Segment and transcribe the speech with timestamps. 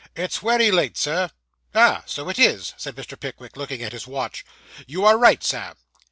[0.15, 1.29] 'It's wery late, sir.'
[1.75, 3.19] 'Ah, so it is,' said Mr.
[3.19, 4.43] Pickwick, looking at his watch.
[4.87, 5.75] 'You are right, Sam.